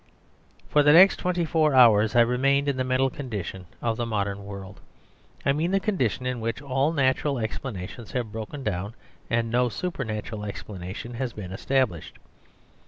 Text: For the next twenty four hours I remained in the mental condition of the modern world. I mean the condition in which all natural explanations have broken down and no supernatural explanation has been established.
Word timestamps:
For 0.67 0.81
the 0.81 0.93
next 0.93 1.17
twenty 1.17 1.45
four 1.45 1.75
hours 1.75 2.15
I 2.15 2.21
remained 2.21 2.67
in 2.67 2.75
the 2.75 2.83
mental 2.83 3.11
condition 3.11 3.67
of 3.83 3.97
the 3.97 4.05
modern 4.07 4.45
world. 4.45 4.81
I 5.45 5.53
mean 5.53 5.69
the 5.69 5.79
condition 5.79 6.25
in 6.25 6.39
which 6.39 6.59
all 6.59 6.91
natural 6.91 7.37
explanations 7.37 8.13
have 8.13 8.31
broken 8.31 8.63
down 8.63 8.95
and 9.29 9.51
no 9.51 9.69
supernatural 9.69 10.43
explanation 10.43 11.13
has 11.13 11.33
been 11.33 11.51
established. 11.51 12.17